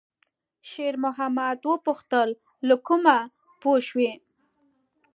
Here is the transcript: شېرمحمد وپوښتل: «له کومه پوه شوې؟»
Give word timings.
شېرمحمد 0.69 1.57
وپوښتل: 1.71 2.29
«له 2.67 2.75
کومه 2.87 3.17
پوه 3.61 3.77
شوې؟» 3.87 4.11